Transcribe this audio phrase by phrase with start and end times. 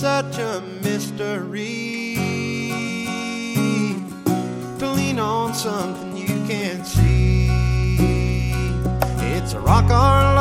[0.00, 2.14] such a mystery
[4.78, 7.50] to lean on something you can't see.
[9.36, 10.34] It's a rock our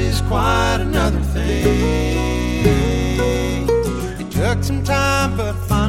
[0.00, 2.66] is quite another thing.
[4.20, 5.79] It took some time, but finally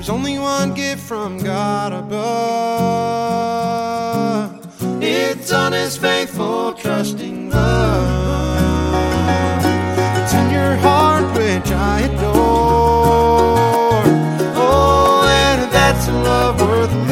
[0.00, 2.08] There's only one gift from God above.
[5.02, 9.28] It's honest, faithful, trusting love.
[10.16, 12.32] It's in your heart, which I adore.
[14.56, 17.09] Oh, and that's a love worth.